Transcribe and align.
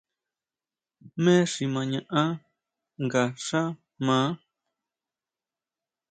¿Jmé 1.13 1.35
xi 1.51 1.65
ma 1.73 1.81
ñaʼán 1.91 2.31
nga 3.03 3.23
xá 3.45 3.61
maá. 4.05 4.29